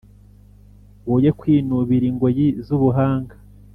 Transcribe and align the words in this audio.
woye 1.07 1.29
kwinubira 1.39 2.05
ingoyi 2.11 2.47
zubuhanga 2.65 3.35